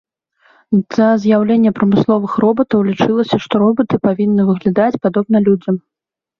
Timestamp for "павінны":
4.09-4.43